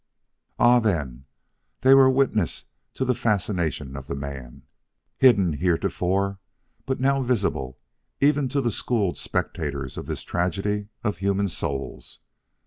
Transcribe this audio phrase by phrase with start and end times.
[0.57, 1.25] Ah, then,
[1.81, 2.65] they were witness
[2.95, 4.63] to the fascination of the man,
[5.17, 6.39] hidden heretofore,
[6.87, 7.77] but now visible
[8.19, 12.17] even to the schooled spectators of this tragedy of human souls.